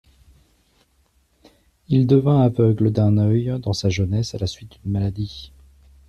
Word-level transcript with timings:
Il 1.87 2.07
devint 2.07 2.41
aveugle 2.41 2.89
d'un 2.91 3.19
œil 3.19 3.59
dans 3.59 3.73
sa 3.73 3.89
jeunesse 3.89 4.33
à 4.33 4.39
la 4.39 4.47
suite 4.47 4.79
d'une 4.81 4.93
maladie. 4.93 5.51